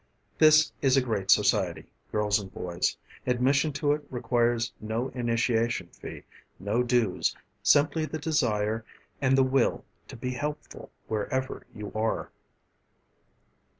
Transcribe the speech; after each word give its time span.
This 0.39 0.71
is 0.81 0.97
a 0.97 1.01
great 1.01 1.29
society, 1.29 1.91
girls 2.11 2.39
and 2.39 2.51
boys. 2.51 2.97
Admission 3.27 3.71
to 3.73 3.91
it 3.91 4.03
requires 4.09 4.73
no 4.81 5.09
initiation 5.09 5.89
fee, 5.89 6.23
no 6.59 6.81
dues, 6.81 7.35
simply 7.61 8.05
the 8.07 8.17
desire 8.17 8.83
and 9.21 9.37
the 9.37 9.43
will 9.43 9.85
to 10.07 10.15
be 10.17 10.31
helpful 10.31 10.89
wherever 11.07 11.67
you 11.75 11.91
are. 11.93 12.31